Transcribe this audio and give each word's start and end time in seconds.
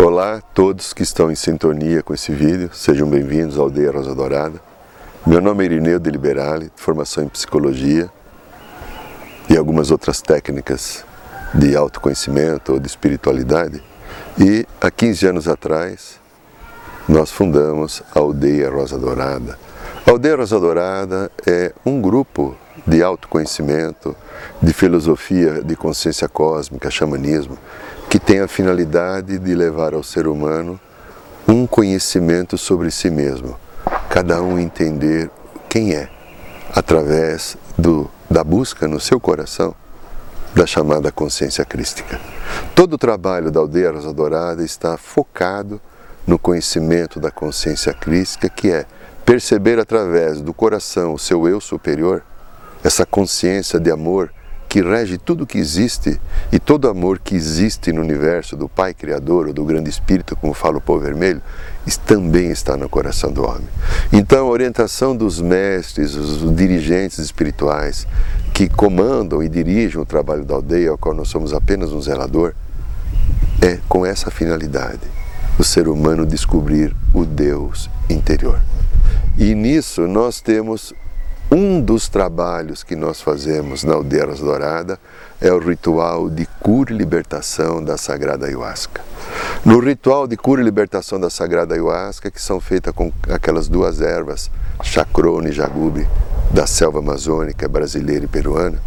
Olá 0.00 0.36
a 0.36 0.40
todos 0.40 0.92
que 0.92 1.02
estão 1.02 1.28
em 1.28 1.34
sintonia 1.34 2.04
com 2.04 2.14
esse 2.14 2.30
vídeo, 2.30 2.70
sejam 2.72 3.08
bem-vindos 3.08 3.58
à 3.58 3.62
Aldeia 3.62 3.90
Rosa 3.90 4.14
Dourada. 4.14 4.60
Meu 5.26 5.40
nome 5.40 5.64
é 5.64 5.66
Irineu 5.66 5.98
de 5.98 6.08
Liberale, 6.08 6.70
formação 6.76 7.24
em 7.24 7.28
psicologia 7.28 8.08
e 9.50 9.56
algumas 9.56 9.90
outras 9.90 10.22
técnicas 10.22 11.04
de 11.52 11.74
autoconhecimento 11.76 12.74
ou 12.74 12.78
de 12.78 12.86
espiritualidade. 12.86 13.82
E 14.38 14.64
há 14.80 14.88
15 14.88 15.26
anos 15.26 15.48
atrás 15.48 16.20
nós 17.08 17.32
fundamos 17.32 18.00
a 18.14 18.20
Aldeia 18.20 18.70
Rosa 18.70 18.96
Dourada. 18.96 19.58
A 20.06 20.12
Aldeia 20.12 20.36
Rosa 20.36 20.60
Dourada 20.60 21.28
é 21.44 21.72
um 21.84 22.00
grupo 22.00 22.56
de 22.86 23.02
autoconhecimento, 23.02 24.14
de 24.62 24.72
filosofia 24.72 25.60
de 25.60 25.74
consciência 25.74 26.28
cósmica, 26.28 26.88
xamanismo, 26.88 27.58
que 28.08 28.18
tem 28.18 28.40
a 28.40 28.48
finalidade 28.48 29.38
de 29.38 29.54
levar 29.54 29.92
ao 29.92 30.02
ser 30.02 30.26
humano 30.26 30.80
um 31.46 31.66
conhecimento 31.66 32.56
sobre 32.56 32.90
si 32.90 33.10
mesmo, 33.10 33.58
cada 34.08 34.42
um 34.42 34.58
entender 34.58 35.30
quem 35.68 35.94
é, 35.94 36.08
através 36.74 37.56
do, 37.76 38.10
da 38.30 38.42
busca 38.42 38.88
no 38.88 38.98
seu 38.98 39.20
coração 39.20 39.74
da 40.54 40.66
chamada 40.66 41.12
consciência 41.12 41.64
crística. 41.64 42.18
Todo 42.74 42.94
o 42.94 42.98
trabalho 42.98 43.50
da 43.50 43.60
Aldeia 43.60 43.92
Rosa 43.92 44.12
Dourada 44.12 44.64
está 44.64 44.96
focado 44.96 45.80
no 46.26 46.38
conhecimento 46.38 47.20
da 47.20 47.30
consciência 47.30 47.92
crística, 47.92 48.48
que 48.48 48.70
é 48.70 48.86
perceber 49.24 49.78
através 49.78 50.40
do 50.40 50.54
coração 50.54 51.12
o 51.12 51.18
seu 51.18 51.46
eu 51.46 51.60
superior, 51.60 52.22
essa 52.82 53.04
consciência 53.04 53.78
de 53.78 53.90
amor 53.90 54.30
que 54.68 54.82
rege 54.82 55.16
tudo 55.16 55.46
que 55.46 55.58
existe 55.58 56.20
e 56.52 56.58
todo 56.58 56.88
amor 56.88 57.18
que 57.18 57.34
existe 57.34 57.92
no 57.92 58.02
universo 58.02 58.56
do 58.56 58.68
Pai 58.68 58.92
Criador 58.92 59.46
ou 59.46 59.52
do 59.52 59.64
Grande 59.64 59.88
Espírito, 59.88 60.36
como 60.36 60.52
fala 60.52 60.76
o 60.76 60.80
povo 60.80 61.00
vermelho, 61.00 61.40
também 61.96 62.50
está 62.50 62.76
no 62.76 62.88
coração 62.88 63.32
do 63.32 63.44
homem. 63.44 63.66
Então, 64.12 64.46
a 64.46 64.50
orientação 64.50 65.16
dos 65.16 65.40
mestres, 65.40 66.14
os 66.14 66.54
dirigentes 66.54 67.18
espirituais 67.18 68.06
que 68.52 68.68
comandam 68.68 69.42
e 69.42 69.48
dirigem 69.48 70.00
o 70.00 70.04
trabalho 70.04 70.44
da 70.44 70.54
aldeia, 70.54 70.90
ao 70.90 70.98
qual 70.98 71.14
nós 71.14 71.28
somos 71.28 71.54
apenas 71.54 71.92
um 71.92 72.00
zelador, 72.00 72.54
é 73.62 73.78
com 73.88 74.04
essa 74.04 74.30
finalidade: 74.30 75.00
o 75.58 75.64
ser 75.64 75.88
humano 75.88 76.26
descobrir 76.26 76.94
o 77.14 77.24
Deus 77.24 77.88
interior. 78.08 78.60
E 79.38 79.54
nisso 79.54 80.06
nós 80.06 80.40
temos 80.40 80.92
um 81.50 81.80
dos 81.80 82.08
trabalhos 82.08 82.82
que 82.82 82.94
nós 82.94 83.22
fazemos 83.22 83.82
na 83.82 83.94
Aldeiras 83.94 84.40
Dourada 84.40 84.98
é 85.40 85.50
o 85.50 85.58
ritual 85.58 86.28
de 86.28 86.46
cura 86.60 86.92
e 86.92 86.96
libertação 86.96 87.82
da 87.82 87.96
Sagrada 87.96 88.46
Ayahuasca. 88.46 89.00
No 89.64 89.78
ritual 89.78 90.26
de 90.26 90.36
cura 90.36 90.60
e 90.60 90.64
libertação 90.64 91.18
da 91.18 91.30
Sagrada 91.30 91.74
Ayahuasca, 91.74 92.30
que 92.30 92.40
são 92.40 92.60
feitas 92.60 92.92
com 92.94 93.10
aquelas 93.30 93.66
duas 93.66 94.02
ervas, 94.02 94.50
chacrone 94.82 95.48
e 95.48 95.52
jagube, 95.52 96.06
da 96.50 96.66
selva 96.66 96.98
amazônica 96.98 97.66
brasileira 97.66 98.26
e 98.26 98.28
peruana, 98.28 98.78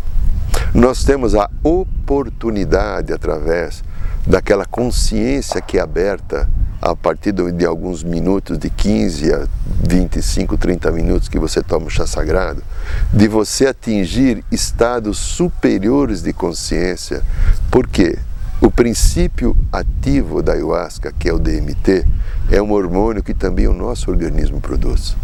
nós 0.73 1.03
temos 1.03 1.33
a 1.33 1.49
oportunidade, 1.63 3.11
através 3.11 3.83
daquela 4.25 4.65
consciência 4.65 5.61
que 5.61 5.79
é 5.79 5.81
aberta 5.81 6.47
a 6.79 6.95
partir 6.95 7.31
de 7.31 7.65
alguns 7.65 8.03
minutos, 8.03 8.59
de 8.59 8.69
15 8.69 9.33
a 9.33 9.47
25, 9.83 10.57
30 10.57 10.91
minutos 10.91 11.27
que 11.27 11.39
você 11.39 11.61
toma 11.61 11.87
o 11.87 11.89
chá 11.89 12.05
sagrado, 12.05 12.63
de 13.11 13.27
você 13.27 13.67
atingir 13.67 14.43
estados 14.51 15.17
superiores 15.17 16.21
de 16.21 16.31
consciência, 16.31 17.21
porque 17.69 18.17
o 18.61 18.69
princípio 18.69 19.57
ativo 19.71 20.43
da 20.43 20.53
ayahuasca, 20.53 21.11
que 21.17 21.27
é 21.27 21.33
o 21.33 21.39
DMT, 21.39 22.05
é 22.51 22.61
um 22.61 22.71
hormônio 22.71 23.23
que 23.23 23.33
também 23.33 23.67
o 23.67 23.73
nosso 23.73 24.11
organismo 24.11 24.61
produz. 24.61 25.15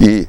E 0.00 0.26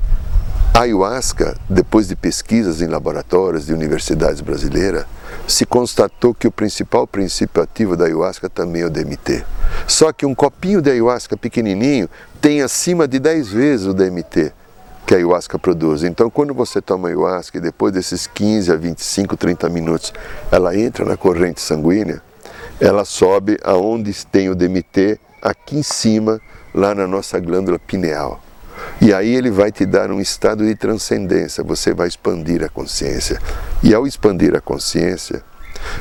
a 0.74 0.82
ayahuasca, 0.82 1.58
depois 1.68 2.08
de 2.08 2.16
pesquisas 2.16 2.82
em 2.82 2.88
laboratórios 2.88 3.66
de 3.66 3.74
universidades 3.74 4.42
brasileiras, 4.42 5.06
se 5.48 5.66
constatou 5.66 6.34
que 6.34 6.48
o 6.48 6.52
principal 6.52 7.06
princípio 7.06 7.62
ativo 7.62 7.96
da 7.96 8.06
ayahuasca 8.06 8.50
também 8.50 8.82
é 8.82 8.86
o 8.86 8.90
DMT. 8.90 9.46
Só 9.88 10.12
que 10.12 10.26
um 10.26 10.34
copinho 10.34 10.82
de 10.82 10.90
ayahuasca 10.92 11.36
pequenininho 11.36 12.10
tem 12.42 12.62
acima 12.62 13.08
de 13.08 13.20
10 13.20 13.50
vezes 13.50 13.88
o 13.88 13.94
DMT 13.94 14.54
que 15.08 15.14
a 15.14 15.18
ayahuasca 15.18 15.58
produz. 15.58 16.04
Então, 16.04 16.30
quando 16.30 16.54
você 16.54 16.82
toma 16.82 17.08
ayahuasca 17.08 17.58
e 17.58 17.62
depois 17.62 17.94
desses 17.94 18.28
15 18.28 18.74
a 18.74 18.76
25, 18.76 19.38
30 19.38 19.70
minutos, 19.70 20.14
ela 20.52 20.76
entra 20.76 21.06
na 21.06 21.16
corrente 21.16 21.62
sanguínea, 21.62 22.22
ela 22.80 23.06
sobe 23.06 23.58
aonde 23.64 24.14
tem 24.26 24.50
o 24.50 24.56
DMT 24.56 25.18
aqui 25.42 25.78
em 25.78 25.84
cima, 25.84 26.42
lá 26.76 26.94
na 26.94 27.08
nossa 27.08 27.40
glândula 27.40 27.80
pineal. 27.80 28.42
E 29.00 29.14
aí 29.14 29.36
ele 29.36 29.52
vai 29.52 29.72
te 29.72 29.86
dar 29.86 30.10
um 30.10 30.20
estado 30.20 30.66
de 30.66 30.76
transcendência, 30.76 31.64
você 31.64 31.94
vai 31.94 32.08
expandir 32.08 32.64
a 32.64 32.70
consciência. 32.70 33.40
E 33.84 33.94
ao 33.94 34.08
expandir 34.08 34.56
a 34.56 34.62
consciência, 34.62 35.44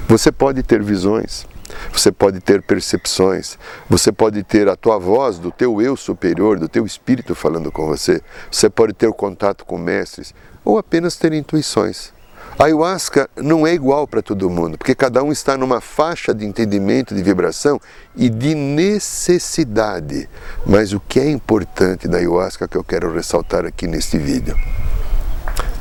você 0.09 0.33
pode 0.33 0.63
ter 0.63 0.83
visões, 0.83 1.47
você 1.93 2.11
pode 2.11 2.41
ter 2.41 2.63
percepções, 2.63 3.59
você 3.89 4.11
pode 4.11 4.43
ter 4.43 4.69
a 4.69 4.77
tua 4.77 4.99
voz 4.99 5.39
do 5.39 5.51
teu 5.51 5.83
eu 5.83 5.95
superior, 5.95 6.59
do 6.59 6.69
teu 6.69 6.87
espírito 6.87 7.35
falando 7.35 7.71
com 7.71 7.87
você, 7.87 8.23
você 8.51 8.71
pode 8.71 8.95
ter 8.95 9.07
o 9.07 9.15
contato 9.15 9.65
com 9.67 9.77
mestres 9.77 10.35
ou 10.65 10.79
apenas 10.79 11.17
ter 11.17 11.35
intuições. 11.35 12.16
A 12.59 12.65
ayahuasca 12.65 13.29
não 13.37 13.67
é 13.67 13.75
igual 13.75 14.07
para 14.09 14.23
todo 14.23 14.49
mundo, 14.49 14.79
porque 14.79 14.95
cada 14.95 15.23
um 15.23 15.31
está 15.31 15.59
numa 15.59 15.79
faixa 15.79 16.33
de 16.33 16.47
entendimento, 16.47 17.15
de 17.15 17.23
vibração 17.23 17.79
e 18.17 18.31
de 18.31 18.55
necessidade. 18.55 20.27
Mas 20.65 20.95
o 20.95 20.99
que 20.99 21.21
é 21.21 21.31
importante 21.31 22.09
da 22.09 22.17
ayahuasca 22.17 22.67
que 22.67 22.79
eu 22.79 22.83
quero 22.83 23.15
ressaltar 23.15 23.67
aqui 23.67 23.87
neste 23.87 24.17
vídeo? 24.17 24.57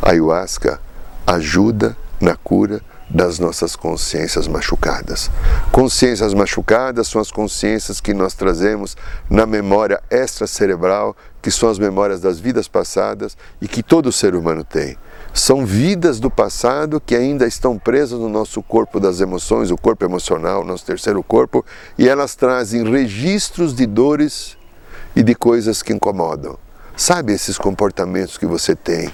A 0.01 0.09
ayahuasca 0.09 0.81
ajuda 1.25 1.95
na 2.19 2.35
cura 2.35 2.81
das 3.09 3.39
nossas 3.39 3.73
consciências 3.77 4.45
machucadas. 4.45 5.31
Consciências 5.71 6.33
machucadas 6.33 7.07
são 7.07 7.21
as 7.21 7.31
consciências 7.31 8.01
que 8.01 8.13
nós 8.13 8.33
trazemos 8.33 8.97
na 9.29 9.45
memória 9.45 10.01
extracerebral, 10.11 11.15
que 11.41 11.49
são 11.49 11.69
as 11.69 11.79
memórias 11.79 12.19
das 12.19 12.37
vidas 12.37 12.67
passadas 12.67 13.37
e 13.61 13.67
que 13.67 13.81
todo 13.81 14.11
ser 14.11 14.35
humano 14.35 14.65
tem. 14.65 14.97
São 15.35 15.65
vidas 15.65 16.17
do 16.17 16.31
passado 16.31 17.01
que 17.01 17.13
ainda 17.13 17.45
estão 17.45 17.77
presas 17.77 18.17
no 18.17 18.29
nosso 18.29 18.63
corpo 18.63 19.01
das 19.01 19.19
emoções, 19.19 19.69
o 19.69 19.75
corpo 19.75 20.05
emocional, 20.05 20.63
nosso 20.63 20.85
terceiro 20.85 21.21
corpo, 21.21 21.63
e 21.97 22.07
elas 22.07 22.35
trazem 22.35 22.89
registros 22.89 23.75
de 23.75 23.85
dores 23.85 24.57
e 25.13 25.21
de 25.21 25.35
coisas 25.35 25.83
que 25.83 25.91
incomodam. 25.91 26.57
Sabe 26.95 27.33
esses 27.33 27.57
comportamentos 27.57 28.37
que 28.37 28.45
você 28.45 28.73
tem, 28.77 29.13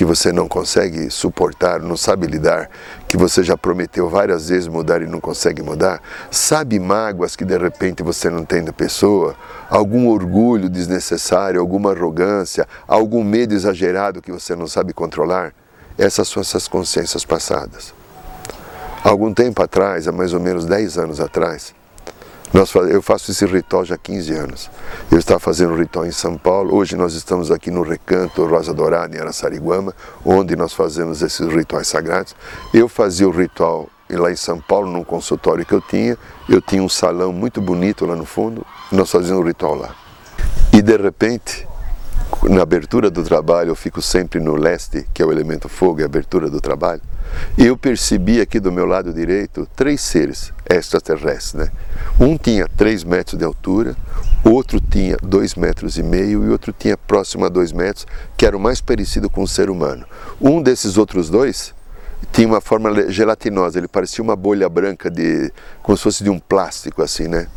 que 0.00 0.04
você 0.06 0.32
não 0.32 0.48
consegue 0.48 1.10
suportar, 1.10 1.78
não 1.78 1.94
sabe 1.94 2.26
lidar, 2.26 2.70
que 3.06 3.18
você 3.18 3.42
já 3.42 3.54
prometeu 3.54 4.08
várias 4.08 4.48
vezes 4.48 4.66
mudar 4.66 5.02
e 5.02 5.06
não 5.06 5.20
consegue 5.20 5.62
mudar? 5.62 6.00
Sabe 6.30 6.78
mágoas 6.78 7.36
que 7.36 7.44
de 7.44 7.58
repente 7.58 8.02
você 8.02 8.30
não 8.30 8.42
tem 8.42 8.64
da 8.64 8.72
pessoa? 8.72 9.36
Algum 9.68 10.08
orgulho 10.08 10.70
desnecessário, 10.70 11.60
alguma 11.60 11.92
arrogância, 11.92 12.66
algum 12.88 13.22
medo 13.22 13.52
exagerado 13.52 14.22
que 14.22 14.32
você 14.32 14.56
não 14.56 14.66
sabe 14.66 14.94
controlar? 14.94 15.52
Essas 15.98 16.28
são 16.28 16.40
essas 16.40 16.66
consciências 16.66 17.22
passadas. 17.26 17.92
Algum 19.04 19.34
tempo 19.34 19.62
atrás, 19.62 20.08
há 20.08 20.12
mais 20.12 20.32
ou 20.32 20.40
menos 20.40 20.64
10 20.64 20.96
anos 20.96 21.20
atrás, 21.20 21.74
nós, 22.52 22.74
eu 22.74 23.00
faço 23.00 23.30
esse 23.30 23.46
ritual 23.46 23.84
já 23.84 23.94
há 23.94 23.98
15 23.98 24.32
anos. 24.34 24.70
Eu 25.10 25.18
estava 25.18 25.38
fazendo 25.38 25.72
um 25.72 25.76
ritual 25.76 26.04
em 26.04 26.10
São 26.10 26.36
Paulo. 26.36 26.74
Hoje 26.74 26.96
nós 26.96 27.14
estamos 27.14 27.48
aqui 27.50 27.70
no 27.70 27.82
Recanto 27.82 28.44
Rosa 28.44 28.74
Dourada, 28.74 29.16
em 29.16 29.20
Araçariguama, 29.20 29.94
onde 30.24 30.56
nós 30.56 30.72
fazemos 30.72 31.22
esses 31.22 31.46
rituais 31.46 31.86
sagrados. 31.86 32.34
Eu 32.74 32.88
fazia 32.88 33.28
o 33.28 33.30
ritual 33.30 33.88
lá 34.10 34.32
em 34.32 34.36
São 34.36 34.60
Paulo, 34.60 34.90
num 34.90 35.04
consultório 35.04 35.64
que 35.64 35.72
eu 35.72 35.80
tinha. 35.80 36.18
Eu 36.48 36.60
tinha 36.60 36.82
um 36.82 36.88
salão 36.88 37.32
muito 37.32 37.60
bonito 37.60 38.04
lá 38.04 38.16
no 38.16 38.24
fundo. 38.24 38.66
Nós 38.90 39.08
fazíamos 39.10 39.44
o 39.44 39.46
ritual 39.46 39.76
lá. 39.76 39.94
E 40.72 40.82
de 40.82 40.96
repente, 40.96 41.68
na 42.42 42.62
abertura 42.62 43.10
do 43.10 43.22
trabalho, 43.22 43.70
eu 43.70 43.76
fico 43.76 44.02
sempre 44.02 44.40
no 44.40 44.56
leste, 44.56 45.06
que 45.14 45.22
é 45.22 45.26
o 45.26 45.30
elemento 45.30 45.68
fogo, 45.68 46.00
é 46.00 46.02
a 46.02 46.06
abertura 46.06 46.50
do 46.50 46.60
trabalho. 46.60 47.02
Eu 47.56 47.76
percebi 47.76 48.40
aqui 48.40 48.58
do 48.58 48.72
meu 48.72 48.86
lado 48.86 49.12
direito 49.12 49.68
três 49.76 50.00
seres 50.00 50.52
extraterrestres. 50.68 51.54
Né? 51.54 51.68
Um 52.18 52.36
tinha 52.36 52.66
3 52.68 53.04
metros 53.04 53.38
de 53.38 53.44
altura, 53.44 53.96
outro 54.44 54.80
tinha 54.80 55.16
2 55.22 55.54
metros 55.56 55.98
e 55.98 56.02
meio 56.02 56.44
e 56.44 56.48
outro 56.48 56.72
tinha 56.72 56.96
próximo 56.96 57.44
a 57.44 57.48
2 57.48 57.72
metros, 57.72 58.06
que 58.36 58.46
era 58.46 58.56
o 58.56 58.60
mais 58.60 58.80
parecido 58.80 59.28
com 59.28 59.42
um 59.42 59.46
ser 59.46 59.68
humano. 59.68 60.06
Um 60.40 60.62
desses 60.62 60.96
outros 60.96 61.28
dois 61.28 61.74
tinha 62.32 62.46
uma 62.46 62.60
forma 62.60 63.10
gelatinosa, 63.10 63.78
ele 63.78 63.88
parecia 63.88 64.22
uma 64.22 64.36
bolha 64.36 64.68
branca 64.68 65.10
de 65.10 65.52
como 65.82 65.96
se 65.96 66.04
fosse 66.04 66.22
de 66.22 66.30
um 66.30 66.38
plástico 66.38 67.02
assim, 67.02 67.26
né? 67.26 67.48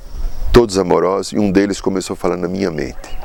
Todos 0.52 0.78
amorosos 0.78 1.34
e 1.34 1.40
um 1.40 1.52
deles 1.52 1.81
começou 1.81 2.14
a 2.14 2.18
falar 2.18 2.38
na 2.38 2.48
minha 2.48 2.72
mente. 2.72 3.18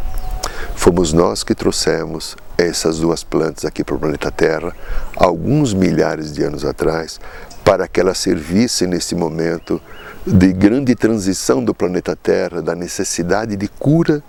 Fomos 0.75 1.12
nós 1.12 1.44
que 1.44 1.55
trouxemos 1.55 2.37
essas 2.58 2.99
duas 2.99 3.22
plantas 3.22 3.64
aqui 3.64 3.84
para 3.84 3.94
o 3.94 3.99
planeta 4.00 4.32
Terra 4.32 4.75
alguns 5.16 5.72
milhares 5.72 6.32
de 6.32 6.43
anos 6.43 6.64
atrás 6.64 7.20
para 7.64 7.87
que 7.87 8.00
ela 8.00 8.14
servisse 8.14 8.84
nesse 8.84 9.14
momento 9.14 9.81
de 10.26 10.52
grande 10.52 10.94
transição 10.94 11.62
do 11.62 11.72
planeta 11.72 12.16
Terra, 12.16 12.60
da 12.60 12.75
necessidade 12.75 13.56
de 13.56 13.69
cura 13.69 14.22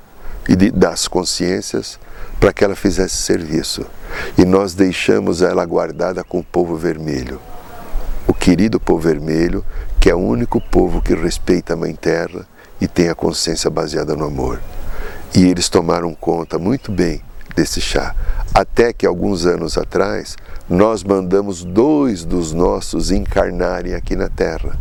e 0.47 0.55
de, 0.55 0.69
das 0.69 1.07
consciências, 1.07 1.97
para 2.39 2.51
que 2.51 2.63
ela 2.63 2.75
fizesse 2.75 3.15
serviço. 3.15 3.85
E 4.37 4.43
nós 4.43 4.73
deixamos 4.73 5.41
ela 5.41 5.65
guardada 5.65 6.23
com 6.23 6.39
o 6.39 6.43
povo 6.43 6.75
vermelho. 6.75 7.39
O 8.27 8.33
querido 8.33 8.79
povo 8.79 8.99
vermelho, 8.99 9.63
que 10.01 10.09
é 10.09 10.15
o 10.15 10.19
único 10.19 10.59
povo 10.59 11.01
que 11.01 11.15
respeita 11.15 11.73
a 11.73 11.77
Mãe 11.77 11.95
Terra 11.95 12.45
e 12.79 12.87
tem 12.89 13.07
a 13.07 13.15
consciência 13.15 13.69
baseada 13.69 14.17
no 14.17 14.25
amor. 14.25 14.61
E 15.33 15.45
eles 15.45 15.69
tomaram 15.69 16.13
conta 16.13 16.59
muito 16.59 16.91
bem 16.91 17.21
desse 17.59 17.81
chá. 17.81 18.15
Até 18.53 18.93
que 18.93 19.05
alguns 19.05 19.45
anos 19.45 19.77
atrás, 19.77 20.37
nós 20.69 21.03
mandamos 21.03 21.65
dois 21.65 22.23
dos 22.23 22.53
nossos 22.53 23.11
encarnarem 23.11 23.93
aqui 23.93 24.15
na 24.15 24.29
Terra. 24.29 24.79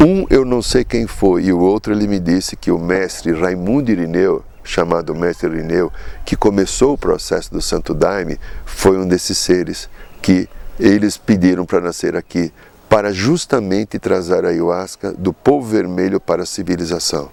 Um 0.00 0.26
eu 0.28 0.44
não 0.44 0.60
sei 0.60 0.84
quem 0.84 1.06
foi, 1.06 1.44
e 1.44 1.52
o 1.52 1.60
outro 1.60 1.92
ele 1.92 2.08
me 2.08 2.18
disse 2.18 2.56
que 2.56 2.72
o 2.72 2.78
mestre 2.78 3.32
Raimundo 3.32 3.92
Irineu, 3.92 4.44
chamado 4.64 5.14
mestre 5.14 5.48
Irineu, 5.48 5.92
que 6.24 6.34
começou 6.34 6.94
o 6.94 6.98
processo 6.98 7.52
do 7.52 7.62
Santo 7.62 7.94
Daime, 7.94 8.40
foi 8.64 8.98
um 8.98 9.06
desses 9.06 9.38
seres 9.38 9.88
que 10.20 10.48
eles 10.80 11.16
pediram 11.16 11.64
para 11.64 11.80
nascer 11.80 12.16
aqui, 12.16 12.52
para 12.88 13.12
justamente 13.12 14.00
trazer 14.00 14.44
a 14.44 14.48
ayahuasca 14.48 15.12
do 15.12 15.32
povo 15.32 15.66
vermelho 15.68 16.18
para 16.18 16.42
a 16.42 16.46
civilização. 16.46 17.30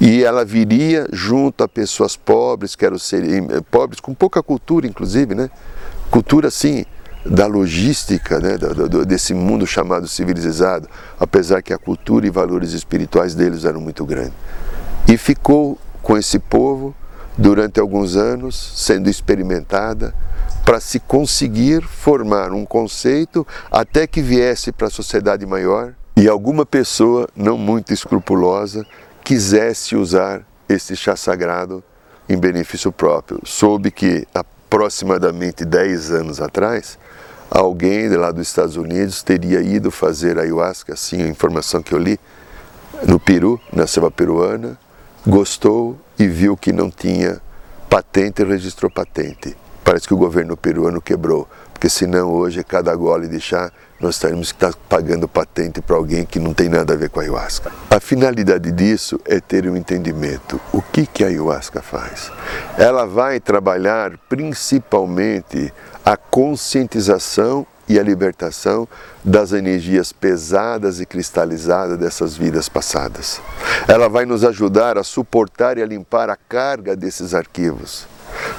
E 0.00 0.24
ela 0.24 0.44
viria 0.44 1.06
junto 1.12 1.64
a 1.64 1.68
pessoas 1.68 2.16
pobres, 2.16 2.74
que 2.74 2.84
eram 2.84 2.98
seres, 2.98 3.42
pobres 3.70 4.00
com 4.00 4.14
pouca 4.14 4.42
cultura, 4.42 4.86
inclusive, 4.86 5.34
né? 5.34 5.50
Cultura, 6.10 6.50
sim, 6.50 6.84
da 7.24 7.46
logística 7.46 8.38
né, 8.40 8.56
do, 8.56 8.88
do, 8.88 9.06
desse 9.06 9.34
mundo 9.34 9.66
chamado 9.66 10.06
civilizado, 10.08 10.88
apesar 11.18 11.62
que 11.62 11.72
a 11.72 11.78
cultura 11.78 12.26
e 12.26 12.30
valores 12.30 12.72
espirituais 12.72 13.34
deles 13.34 13.64
eram 13.64 13.80
muito 13.80 14.04
grandes. 14.04 14.34
E 15.06 15.16
ficou 15.16 15.78
com 16.02 16.16
esse 16.16 16.38
povo 16.38 16.94
durante 17.36 17.78
alguns 17.78 18.16
anos, 18.16 18.72
sendo 18.76 19.08
experimentada, 19.08 20.14
para 20.64 20.80
se 20.80 20.98
conseguir 21.00 21.82
formar 21.82 22.52
um 22.52 22.64
conceito 22.64 23.46
até 23.70 24.06
que 24.06 24.20
viesse 24.20 24.72
para 24.72 24.88
a 24.88 24.90
sociedade 24.90 25.46
maior 25.46 25.94
e 26.16 26.28
alguma 26.28 26.66
pessoa 26.66 27.28
não 27.36 27.56
muito 27.56 27.92
escrupulosa 27.92 28.84
quisesse 29.28 29.94
usar 29.94 30.40
esse 30.66 30.96
chá 30.96 31.14
sagrado 31.14 31.84
em 32.26 32.38
benefício 32.38 32.90
próprio. 32.90 33.38
Soube 33.44 33.90
que 33.90 34.26
aproximadamente 34.34 35.66
10 35.66 36.12
anos 36.12 36.40
atrás, 36.40 36.98
alguém 37.50 38.08
lá 38.08 38.30
dos 38.30 38.48
Estados 38.48 38.76
Unidos 38.76 39.22
teria 39.22 39.60
ido 39.60 39.90
fazer 39.90 40.38
ayahuasca, 40.38 40.94
assim 40.94 41.22
a 41.22 41.28
informação 41.28 41.82
que 41.82 41.92
eu 41.92 41.98
li, 41.98 42.18
no 43.06 43.20
Peru, 43.20 43.60
na 43.70 43.86
selva 43.86 44.10
peruana, 44.10 44.78
gostou 45.26 46.00
e 46.18 46.26
viu 46.26 46.56
que 46.56 46.72
não 46.72 46.90
tinha 46.90 47.38
patente 47.90 48.40
e 48.40 48.46
registrou 48.46 48.90
patente. 48.90 49.54
Parece 49.88 50.06
que 50.06 50.12
o 50.12 50.18
governo 50.18 50.54
peruano 50.54 51.00
quebrou, 51.00 51.48
porque 51.72 51.88
senão 51.88 52.30
hoje, 52.30 52.62
cada 52.62 52.94
gole 52.94 53.26
de 53.26 53.40
chá, 53.40 53.72
nós 53.98 54.18
teríamos 54.18 54.52
que 54.52 54.62
estar 54.62 54.78
pagando 54.86 55.26
patente 55.26 55.80
para 55.80 55.96
alguém 55.96 56.26
que 56.26 56.38
não 56.38 56.52
tem 56.52 56.68
nada 56.68 56.92
a 56.92 56.96
ver 56.98 57.08
com 57.08 57.20
a 57.20 57.22
ayahuasca. 57.22 57.72
A 57.88 57.98
finalidade 57.98 58.70
disso 58.70 59.18
é 59.24 59.40
ter 59.40 59.66
um 59.66 59.74
entendimento. 59.74 60.60
O 60.74 60.82
que, 60.82 61.06
que 61.06 61.24
a 61.24 61.28
ayahuasca 61.28 61.80
faz? 61.80 62.30
Ela 62.76 63.06
vai 63.06 63.40
trabalhar 63.40 64.18
principalmente 64.28 65.72
a 66.04 66.18
conscientização 66.18 67.66
e 67.88 67.98
a 67.98 68.02
libertação 68.02 68.86
das 69.24 69.54
energias 69.54 70.12
pesadas 70.12 71.00
e 71.00 71.06
cristalizadas 71.06 71.96
dessas 71.96 72.36
vidas 72.36 72.68
passadas. 72.68 73.40
Ela 73.88 74.06
vai 74.06 74.26
nos 74.26 74.44
ajudar 74.44 74.98
a 74.98 75.02
suportar 75.02 75.78
e 75.78 75.82
a 75.82 75.86
limpar 75.86 76.28
a 76.28 76.36
carga 76.36 76.94
desses 76.94 77.32
arquivos. 77.32 78.06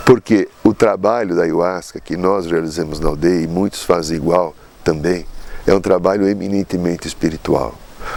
Porque 0.06 0.48
o 0.64 0.74
trabalho 0.74 1.36
da 1.36 1.44
ayahuasca 1.44 2.00
que 2.00 2.18
nós 2.18 2.46
realizamos 2.46 3.00
na 3.00 3.10
aldeia, 3.10 3.42
e 3.42 3.48
muitos 3.48 3.84
fazem 3.84 4.18
igual 4.18 4.56
também, 4.84 5.26
é 5.66 5.74
um 5.74 5.81
trabalho 5.81 6.28
eminentemente 6.28 7.08
espiritual. 7.08 7.76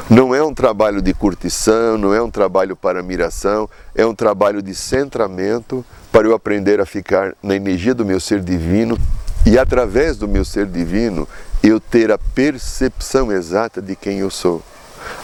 Não 0.09 0.35
é 0.35 0.43
um 0.43 0.55
trabalho 0.55 1.03
de 1.03 1.13
curtição, 1.13 1.99
não 1.99 2.15
é 2.15 2.23
um 2.23 2.31
trabalho 2.31 2.77
para 2.77 3.03
miração, 3.03 3.69
é 3.95 4.07
um 4.07 4.15
trabalho 4.15 4.63
de 4.63 4.75
centramento 4.75 5.85
para 6.11 6.27
eu 6.27 6.35
aprender 6.35 6.81
a 6.81 6.87
ficar 6.87 7.35
na 7.43 7.57
energia 7.57 7.95
do 7.95 8.05
meu 8.05 8.21
ser 8.21 8.41
divino 8.41 8.99
e 9.45 9.59
através 9.59 10.17
do 10.17 10.29
meu 10.29 10.45
ser 10.45 10.67
divino 10.67 11.29
eu 11.63 11.81
ter 11.81 12.11
a 12.11 12.19
percepção 12.19 13.33
exata 13.33 13.83
de 13.83 13.97
quem 13.97 14.21
eu 14.21 14.31
sou 14.31 14.63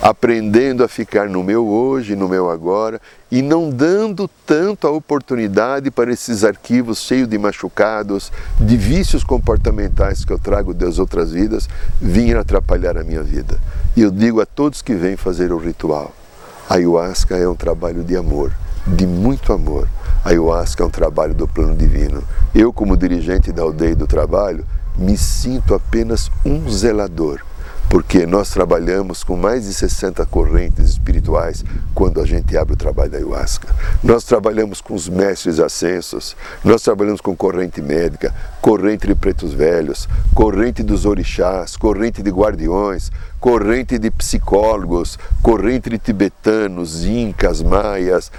aprendendo 0.00 0.84
a 0.84 0.88
ficar 0.88 1.28
no 1.28 1.42
meu 1.42 1.66
hoje, 1.66 2.14
no 2.14 2.28
meu 2.28 2.48
agora 2.48 3.00
e 3.30 3.42
não 3.42 3.68
dando 3.68 4.30
tanto 4.46 4.86
a 4.86 4.90
oportunidade 4.90 5.90
para 5.90 6.12
esses 6.12 6.44
arquivos 6.44 6.98
cheios 6.98 7.28
de 7.28 7.36
machucados, 7.36 8.32
de 8.58 8.76
vícios 8.76 9.24
comportamentais 9.24 10.24
que 10.24 10.32
eu 10.32 10.38
trago 10.38 10.72
das 10.72 10.98
outras 10.98 11.32
vidas, 11.32 11.68
virem 12.00 12.34
atrapalhar 12.34 12.96
a 12.96 13.04
minha 13.04 13.22
vida. 13.22 13.58
E 13.96 14.02
eu 14.02 14.10
digo 14.10 14.40
a 14.40 14.46
todos 14.46 14.82
que 14.82 14.94
vêm 14.94 15.16
fazer 15.16 15.52
o 15.52 15.58
ritual: 15.58 16.14
a 16.68 16.74
ayahuasca 16.74 17.36
é 17.36 17.48
um 17.48 17.56
trabalho 17.56 18.04
de 18.04 18.16
amor, 18.16 18.52
de 18.86 19.06
muito 19.06 19.52
amor. 19.52 19.88
A 20.24 20.30
ayahuasca 20.30 20.82
é 20.82 20.86
um 20.86 20.90
trabalho 20.90 21.34
do 21.34 21.48
plano 21.48 21.74
divino. 21.74 22.22
Eu, 22.54 22.72
como 22.72 22.96
dirigente 22.96 23.52
da 23.52 23.62
aldeia 23.62 23.96
do 23.96 24.06
trabalho, 24.06 24.64
me 24.96 25.16
sinto 25.16 25.74
apenas 25.74 26.30
um 26.44 26.68
zelador 26.70 27.42
porque 27.88 28.26
nós 28.26 28.50
trabalhamos 28.50 29.24
com 29.24 29.36
mais 29.36 29.64
de 29.64 29.72
60 29.72 30.26
correntes 30.26 30.90
espirituais 30.90 31.64
quando 31.94 32.20
a 32.20 32.26
gente 32.26 32.56
abre 32.56 32.74
o 32.74 32.76
trabalho 32.76 33.10
da 33.10 33.16
ayahuasca. 33.16 33.74
Nós 34.04 34.24
trabalhamos 34.24 34.80
com 34.80 34.94
os 34.94 35.08
mestres 35.08 35.58
ascensos, 35.58 36.36
nós 36.62 36.82
trabalhamos 36.82 37.20
com 37.20 37.34
corrente 37.34 37.80
médica, 37.80 38.34
corrente 38.60 39.06
de 39.06 39.14
pretos 39.14 39.54
velhos, 39.54 40.06
corrente 40.34 40.82
dos 40.82 41.06
orixás, 41.06 41.76
corrente 41.76 42.22
de 42.22 42.30
guardiões, 42.30 43.10
corrente 43.40 43.98
de 43.98 44.10
psicólogos, 44.10 45.18
corrente 45.42 45.88
de 45.88 45.98
tibetanos, 45.98 47.04
incas, 47.04 47.62
maias. 47.62 48.30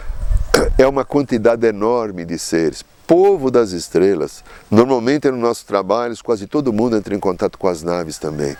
É 0.78 0.88
uma 0.88 1.04
quantidade 1.04 1.66
enorme 1.66 2.24
de 2.26 2.38
seres 2.38 2.84
povo 3.10 3.50
das 3.50 3.72
estrelas. 3.72 4.44
Normalmente 4.70 5.32
nos 5.32 5.40
nossos 5.40 5.64
trabalhos, 5.64 6.22
quase 6.22 6.46
todo 6.46 6.72
mundo 6.72 6.96
entra 6.96 7.16
em 7.16 7.20
contato 7.20 7.58
com 7.58 7.68
as 7.68 7.82
naves 7.82 8.20
também. 8.20 8.56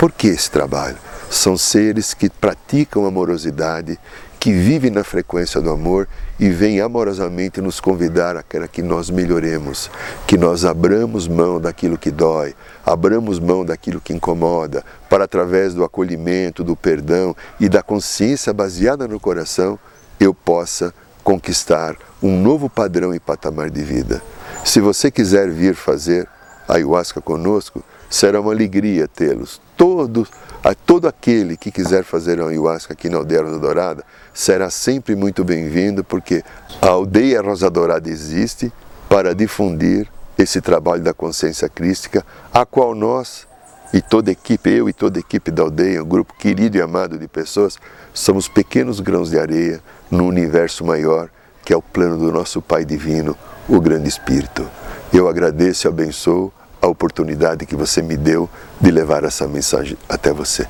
Por 0.00 0.10
que 0.10 0.28
esse 0.28 0.50
trabalho? 0.50 0.96
São 1.28 1.58
seres 1.58 2.14
que 2.14 2.30
praticam 2.30 3.04
amorosidade, 3.04 3.98
que 4.40 4.50
vivem 4.50 4.90
na 4.90 5.04
frequência 5.04 5.60
do 5.60 5.68
amor 5.68 6.08
e 6.38 6.48
vêm 6.48 6.80
amorosamente 6.80 7.60
nos 7.60 7.80
convidar 7.80 8.34
a 8.34 8.42
que 8.42 8.80
nós 8.80 9.10
melhoremos, 9.10 9.90
que 10.26 10.38
nós 10.38 10.64
abramos 10.64 11.28
mão 11.28 11.60
daquilo 11.60 11.98
que 11.98 12.10
dói, 12.10 12.54
abramos 12.82 13.38
mão 13.38 13.62
daquilo 13.62 14.00
que 14.00 14.14
incomoda, 14.14 14.82
para 15.10 15.24
através 15.24 15.74
do 15.74 15.84
acolhimento, 15.84 16.64
do 16.64 16.74
perdão 16.74 17.36
e 17.60 17.68
da 17.68 17.82
consciência 17.82 18.54
baseada 18.54 19.06
no 19.06 19.20
coração, 19.20 19.78
eu 20.18 20.32
possa 20.32 20.94
conquistar 21.22 21.94
um 22.22 22.40
novo 22.40 22.70
padrão 22.70 23.14
e 23.14 23.20
patamar 23.20 23.68
de 23.68 23.82
vida. 23.82 24.22
Se 24.64 24.80
você 24.80 25.10
quiser 25.10 25.50
vir 25.50 25.74
fazer 25.74 26.26
ayahuasca 26.66 27.20
conosco, 27.20 27.84
será 28.08 28.40
uma 28.40 28.52
alegria 28.52 29.06
tê-los 29.06 29.60
todo, 29.80 30.28
a 30.62 30.74
todo 30.74 31.08
aquele 31.08 31.56
que 31.56 31.70
quiser 31.70 32.04
fazer 32.04 32.38
uma 32.38 32.50
ayahuasca 32.50 32.92
aqui 32.92 33.08
na 33.08 33.16
Aldeia 33.16 33.40
Rosa 33.40 33.58
Dourada 33.58 34.04
será 34.34 34.68
sempre 34.68 35.16
muito 35.16 35.42
bem-vindo, 35.42 36.04
porque 36.04 36.44
a 36.82 36.88
Aldeia 36.88 37.40
Rosa 37.40 37.70
Dourada 37.70 38.10
existe 38.10 38.70
para 39.08 39.34
difundir 39.34 40.06
esse 40.36 40.60
trabalho 40.60 41.02
da 41.02 41.14
consciência 41.14 41.66
crística, 41.66 42.22
a 42.52 42.66
qual 42.66 42.94
nós 42.94 43.48
e 43.90 44.02
toda 44.02 44.30
a 44.30 44.32
equipe, 44.32 44.68
eu 44.68 44.86
e 44.86 44.92
toda 44.92 45.18
a 45.18 45.20
equipe 45.20 45.50
da 45.50 45.62
aldeia, 45.62 46.02
um 46.02 46.06
grupo 46.06 46.34
querido 46.34 46.76
e 46.76 46.82
amado 46.82 47.16
de 47.16 47.26
pessoas, 47.26 47.78
somos 48.12 48.48
pequenos 48.48 49.00
grãos 49.00 49.30
de 49.30 49.38
areia 49.38 49.80
no 50.10 50.26
universo 50.26 50.84
maior, 50.84 51.30
que 51.64 51.72
é 51.72 51.76
o 51.76 51.80
plano 51.80 52.18
do 52.18 52.30
nosso 52.30 52.60
Pai 52.60 52.84
Divino, 52.84 53.34
o 53.66 53.80
Grande 53.80 54.10
Espírito. 54.10 54.68
Eu 55.10 55.26
agradeço 55.26 55.86
e 55.86 55.88
abençoo 55.88 56.52
a 56.80 56.86
oportunidade 56.86 57.66
que 57.66 57.76
você 57.76 58.02
me 58.02 58.16
deu 58.16 58.48
de 58.80 58.90
levar 58.90 59.24
essa 59.24 59.46
mensagem 59.46 59.96
até 60.08 60.32
você. 60.32 60.66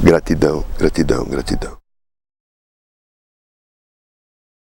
Gratidão, 0.00 0.64
gratidão, 0.78 1.24
gratidão. 1.24 1.79